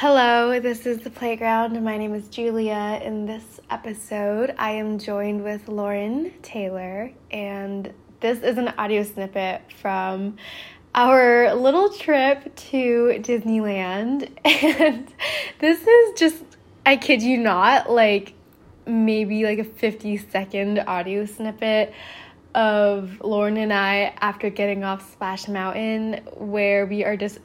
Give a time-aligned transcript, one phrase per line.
[0.00, 1.78] Hello, this is The Playground.
[1.84, 2.98] My name is Julia.
[3.04, 9.60] In this episode, I am joined with Lauren Taylor, and this is an audio snippet
[9.78, 10.38] from
[10.94, 14.30] our little trip to Disneyland.
[14.42, 15.12] And
[15.58, 16.44] this is just,
[16.86, 18.32] I kid you not, like
[18.86, 21.92] maybe like a 50 second audio snippet
[22.54, 27.38] of Lauren and I after getting off Splash Mountain, where we are just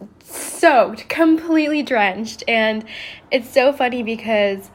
[0.66, 2.44] soaked, completely drenched.
[2.48, 2.84] And
[3.30, 4.72] it's so funny because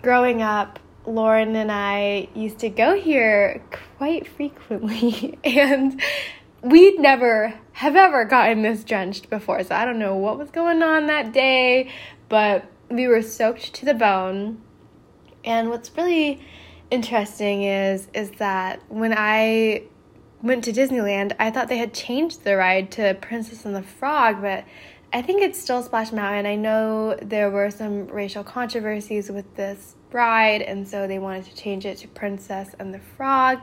[0.00, 3.62] growing up, Lauren and I used to go here
[3.98, 6.00] quite frequently, and
[6.62, 9.62] we'd never have ever gotten this drenched before.
[9.62, 11.90] So I don't know what was going on that day,
[12.30, 14.62] but we were soaked to the bone.
[15.44, 16.40] And what's really
[16.90, 19.82] interesting is is that when I
[20.42, 24.40] went to Disneyland, I thought they had changed the ride to Princess and the Frog,
[24.40, 24.64] but
[25.16, 26.44] I think it's still Splash Mountain.
[26.44, 31.56] I know there were some racial controversies with this ride, and so they wanted to
[31.56, 33.60] change it to Princess and the Frog.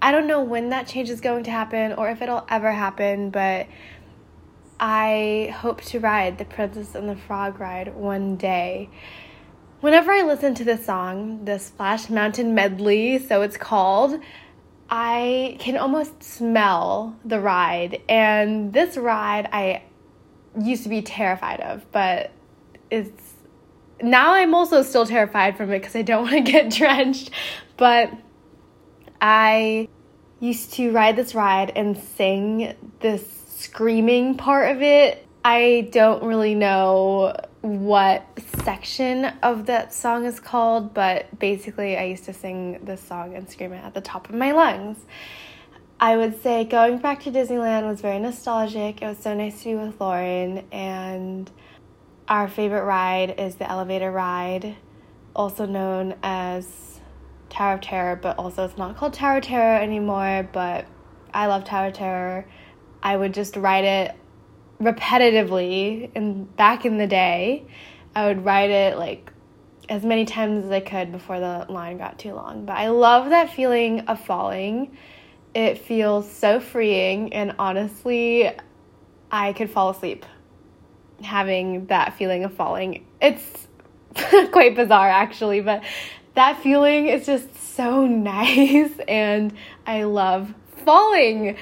[0.00, 3.28] I don't know when that change is going to happen or if it'll ever happen,
[3.28, 3.66] but
[4.80, 8.88] I hope to ride the Princess and the Frog ride one day.
[9.82, 14.18] Whenever I listen to this song, the Splash Mountain Medley, so it's called,
[14.88, 18.00] I can almost smell the ride.
[18.08, 19.82] And this ride I
[20.60, 22.30] used to be terrified of, but
[22.90, 23.34] it's
[24.02, 27.30] now I'm also still terrified from it because I don't want to get drenched.
[27.76, 28.12] But
[29.20, 29.88] I
[30.40, 35.26] used to ride this ride and sing this screaming part of it.
[35.44, 38.26] I don't really know what
[38.64, 43.48] section of that song is called, but basically, I used to sing this song and
[43.48, 44.98] scream it at the top of my lungs.
[46.04, 49.00] I would say going back to Disneyland was very nostalgic.
[49.00, 51.50] It was so nice to be with Lauren, and
[52.28, 54.76] our favorite ride is the elevator ride,
[55.34, 57.00] also known as
[57.48, 60.46] Tower of Terror, but also it's not called Tower of Terror anymore.
[60.52, 60.84] But
[61.32, 62.46] I love Tower of Terror.
[63.02, 64.14] I would just ride it
[64.82, 67.64] repetitively and back in the day
[68.16, 69.32] i would ride it like
[69.88, 73.30] as many times as i could before the line got too long but i love
[73.30, 74.90] that feeling of falling
[75.54, 78.50] it feels so freeing and honestly
[79.30, 80.24] i could fall asleep
[81.22, 83.68] having that feeling of falling it's
[84.52, 85.82] quite bizarre actually but
[86.34, 89.54] that feeling is just so nice and
[89.86, 90.52] i love
[90.84, 91.56] falling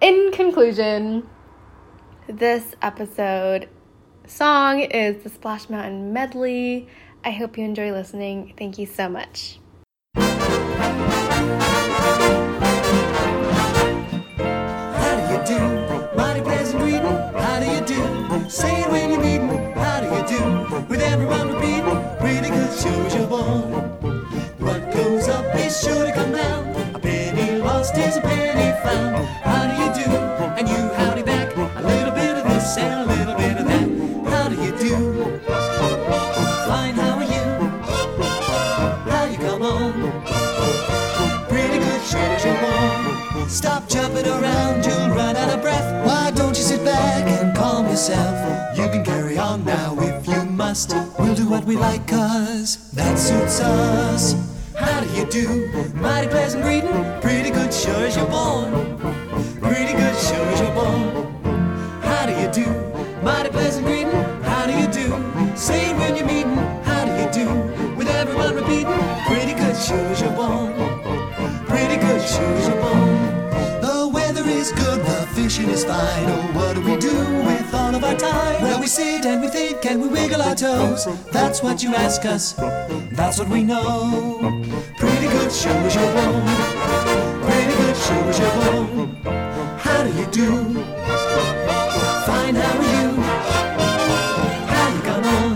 [0.00, 1.28] in conclusion
[2.28, 3.68] this episode
[4.28, 6.86] song is the Splash Mountain Medley.
[7.24, 8.54] I hope you enjoy listening.
[8.56, 9.58] Thank you so much.
[18.48, 19.56] Say it when you meet me.
[19.74, 20.86] How do you do?
[20.88, 23.97] With everyone repeating, pretty good shows you're born.
[50.68, 54.34] We'll do what we like, cause that suits us.
[54.76, 55.94] How do you do?
[55.94, 56.92] Mighty pleasant greeting.
[57.22, 58.98] Pretty good, sure as you're born.
[59.62, 61.24] Pretty good, sure as you're born.
[62.02, 62.66] How do you do?
[63.22, 64.12] Mighty pleasant greeting.
[64.42, 65.56] How do you do?
[65.56, 66.58] Say it when you're meeting.
[66.84, 67.48] How do you do?
[67.96, 69.00] With everyone repeating.
[69.24, 70.74] Pretty good, sure as you're born.
[71.64, 73.80] Pretty good, sure as you're born.
[73.80, 76.26] The weather is good, the fishing is fine.
[76.28, 76.47] Oh,
[78.08, 78.62] our time?
[78.62, 81.06] Well, we sit and we think and we wiggle our toes.
[81.30, 82.54] That's what you ask us.
[83.12, 84.62] That's what we know.
[84.96, 86.44] Pretty good, sure as you're born.
[87.46, 89.08] Pretty good, sure as you're born.
[89.78, 90.50] How do you do?
[92.26, 93.08] Fine, how are you?
[94.72, 95.54] How you come on?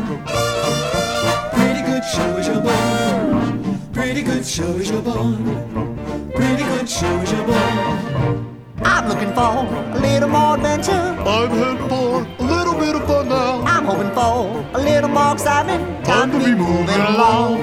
[1.57, 3.93] Pretty good, sure as you're born.
[3.93, 6.33] Pretty good, sure as you're born.
[6.35, 8.49] Pretty good, sure as you're born.
[8.85, 10.93] I'm looking for a little more adventure.
[10.93, 12.42] I'm heading for
[12.83, 13.63] a bit of fun now.
[13.63, 16.05] I'm hoping for a little more excitement.
[16.05, 17.61] Time to be moving along.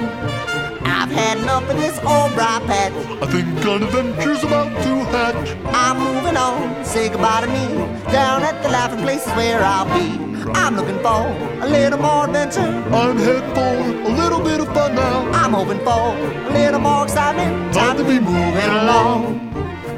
[0.83, 2.93] I've had enough of this old briar patch.
[3.21, 5.49] I think an adventure's about to hatch.
[5.73, 6.85] I'm moving on.
[6.85, 7.65] Say goodbye to me.
[8.11, 10.07] Down at the laughing places where I'll be.
[10.53, 11.21] I'm looking for
[11.65, 12.61] a little more adventure.
[12.61, 13.73] I'm heading for
[14.09, 15.29] a little bit of fun now.
[15.31, 16.15] I'm hoping for
[16.49, 17.73] a little more excitement.
[17.73, 19.49] Time to be moving along.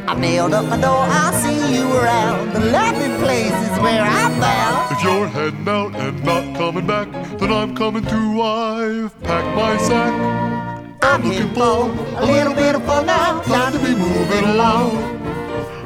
[0.08, 2.52] I've nailed up my door, I'll see you around.
[2.52, 4.91] The laughing place is where I'm bound.
[5.02, 7.10] If you're heading out and not coming back,
[7.40, 8.40] then I'm coming too.
[8.40, 10.14] I've packed my sack.
[11.02, 11.90] I'm looking for
[12.22, 13.42] a little bit of fun now.
[13.42, 14.92] Time to be moving along.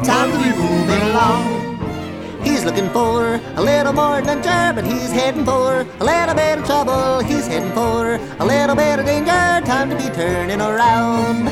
[0.03, 2.43] Time to be moving along.
[2.43, 6.65] He's looking for a little more adventure, but he's heading for a little bit of
[6.65, 7.19] trouble.
[7.23, 9.65] He's heading for a little bit of danger.
[9.65, 11.47] Time to be turning around.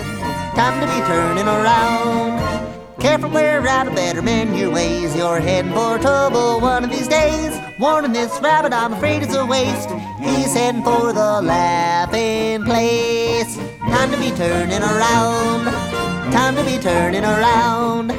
[0.53, 2.42] Time to be turning around.
[3.03, 5.13] Careful, we're out of better mend your ways.
[5.13, 7.51] You're heading for trouble one of these days.
[7.77, 9.89] Warning this rabbit, I'm afraid it's a waste.
[10.21, 13.57] He's heading for the laughing place.
[13.79, 15.65] Time to be turning around.
[16.31, 18.11] Time to be turning around.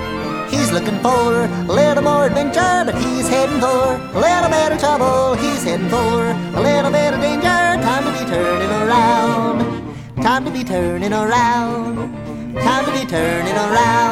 [0.53, 4.79] He's looking for a little more adventure, but he's heading for a little bit of
[4.79, 5.35] trouble.
[5.37, 6.29] He's heading for
[6.59, 7.81] a little bit of danger.
[7.89, 9.97] Time to be turning around.
[10.23, 12.13] Time to be turning around.
[12.57, 14.04] Time to be turning around.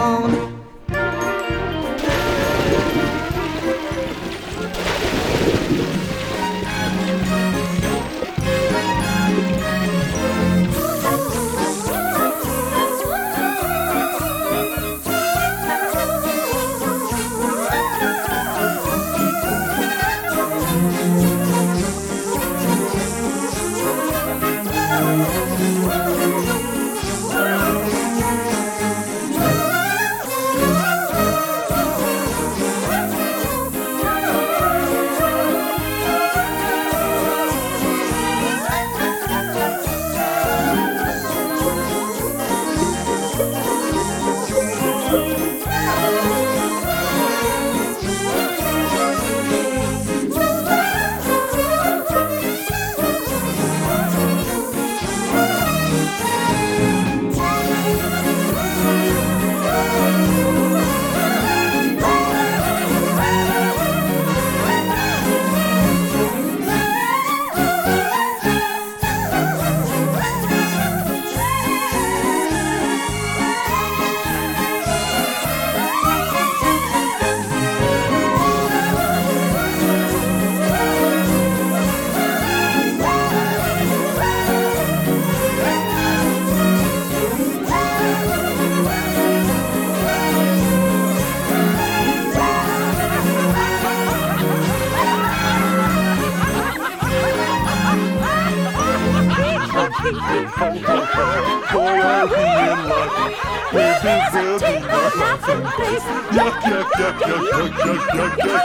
[105.76, 106.04] Place.
[106.37, 108.62] Yuck, yuck, yuck, yuck, yuck, yuck, yuck, yuck.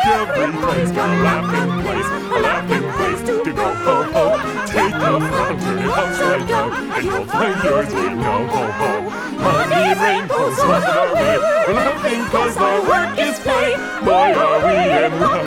[0.96, 3.68] Got a laughing place, a laughing place to go.
[3.86, 4.26] Ho, ho.
[4.68, 8.34] Take a front, turn it upside down, and you'll find yours will go.
[8.54, 8.92] Ho, ho.
[9.38, 11.36] Honey rainbows on our way.
[11.68, 13.70] We're laughing 'cause the work is play.
[14.06, 14.76] Boy, are we
[15.06, 15.46] in luck.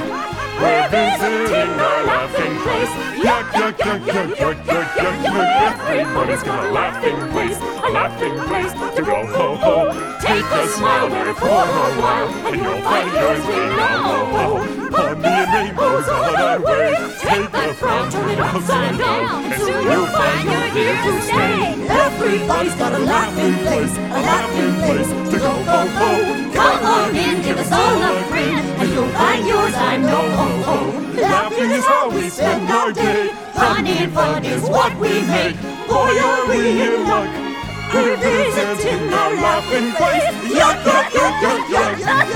[0.61, 2.93] We're visiting our laughing place.
[3.27, 5.77] Yuck, yuck, yuck, yuck, yuck, yuck, yuck, yuck.
[5.89, 7.59] Everybody's got a laughing place,
[7.91, 9.27] a laughing place to go.
[9.27, 9.77] Ho, ho.
[10.21, 13.89] Take a smile there for a while, and you'll find yours will go.
[14.07, 14.47] Ho, ho.
[14.91, 16.95] Honey and rainbows on our way.
[17.19, 21.59] Take a frown, turn it upside down, and soon you'll find you're here to stay.
[22.07, 25.53] Everybody's got a laughing place, a laughing place to go.
[25.71, 26.11] Ho, ho.
[26.55, 30.25] Come on in, give us all a grin, and you'll find yours, I know.
[30.39, 30.79] Ho, ho.
[31.21, 33.31] Laughing is how we spend our day.
[33.55, 35.57] Fun and fun is what we make.
[35.89, 37.50] Boy, are we in luck.
[37.93, 40.23] We're visiting our laughing place.
[40.47, 42.27] Yuck, yuck, yuck, yuck, yuck, yuck.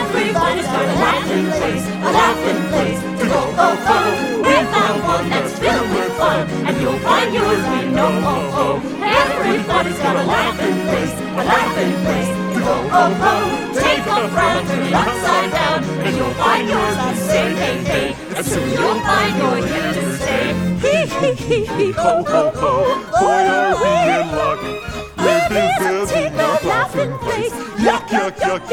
[0.00, 3.40] Everybody's got a laughing place, a laughing place to go.
[3.60, 3.98] Ho, ho.
[4.40, 8.10] We found one that's filled with fun, and you'll find yours, we know.
[8.24, 8.66] Ho, ho.
[9.04, 12.76] Everybody's got a laughing place, a laughing place to go.
[12.94, 13.34] Ho, ho.
[13.74, 16.96] Take a frown, turn it upside down, and you'll find yours.
[17.04, 20.46] We say, hey, hey, and soon you'll find you're here to stay.
[20.80, 22.72] Hee, hee, hee, hee, ho, ho, ho.
[23.20, 24.39] Boy, are we in luck.
[28.50, 28.66] What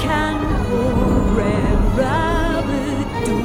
[0.00, 0.34] can
[0.66, 3.38] poor Brer Rabbit do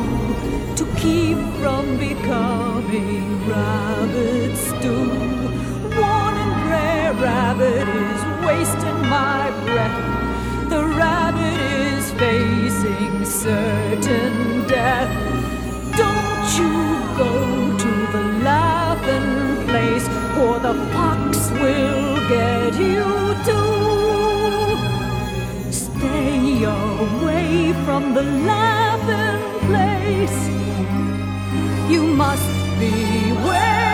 [0.75, 5.05] to keep from becoming rabbit stew?
[6.01, 10.69] Warning, Brer Rabbit is wasting my breath.
[10.69, 15.11] The rabbit is facing certain death.
[15.95, 16.84] Don't you
[27.05, 30.39] away from the laughing place.
[31.89, 33.84] You must beware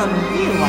[0.00, 0.59] 很硬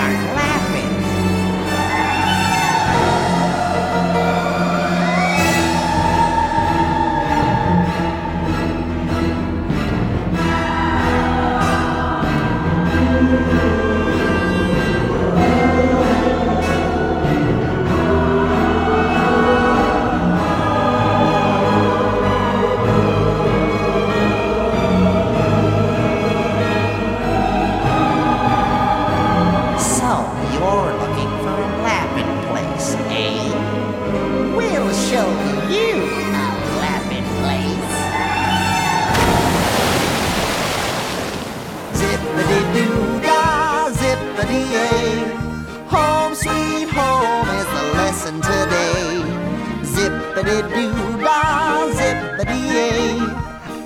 [50.70, 53.18] doo dah, zippity yay.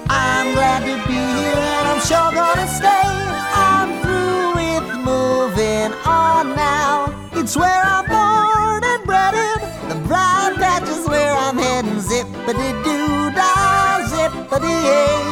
[0.09, 3.07] I'm glad to be here and I'm sure gonna stay.
[3.55, 7.13] I'm through with moving on now.
[7.33, 9.59] It's where I'm born and bred in.
[9.89, 11.99] The briar patch is where I'm heading.
[11.99, 15.23] Zippity doo dah, zippity yay.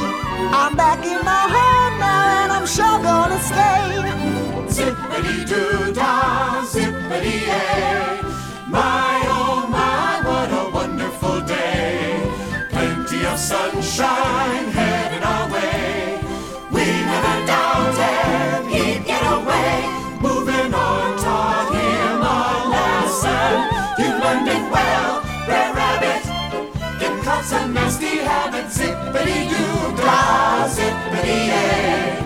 [0.59, 3.83] I'm back in my home now and I'm sure gonna stay.
[4.75, 8.22] Zippity doo dah, zippity yay.
[28.53, 28.77] Habits.
[28.77, 32.21] Zippity doo dah, zippity yay.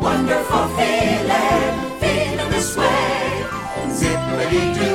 [0.00, 3.44] Wonderful feeling, feeling this way.
[3.90, 4.91] Zippity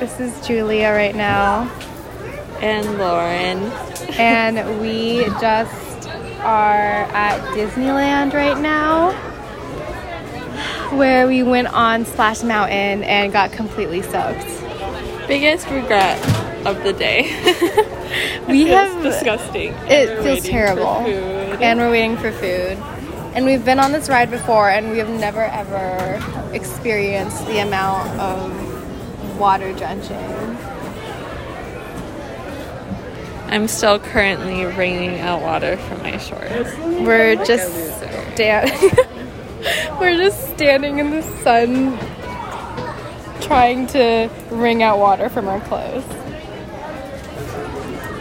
[0.00, 1.70] this is Julia right now,
[2.60, 3.58] and Lauren.
[4.18, 6.08] and we just
[6.40, 9.12] are at Disneyland right now,
[10.96, 14.46] where we went on Splash Mountain and got completely soaked.
[15.26, 16.18] Biggest regret
[16.66, 17.94] of the day.
[18.48, 19.74] We Feels have disgusting.
[19.86, 20.86] It feels terrible.
[20.86, 22.78] And we're waiting for food.
[23.34, 28.08] And we've been on this ride before and we have never ever experienced the amount
[28.18, 28.67] of
[29.38, 30.16] water drenching.
[33.50, 36.76] I'm still currently wringing out water from my shorts.
[36.78, 37.72] We're just
[38.34, 38.70] stand
[40.00, 41.98] We're just standing in the sun
[43.40, 46.04] trying to wring out water from our clothes.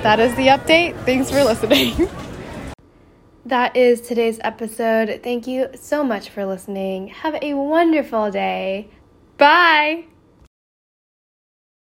[0.04, 0.98] That is the update.
[1.04, 2.08] Thanks for listening.
[3.48, 5.22] That is today's episode.
[5.24, 7.08] Thank you so much for listening.
[7.08, 8.90] Have a wonderful day.
[9.38, 10.08] Bye.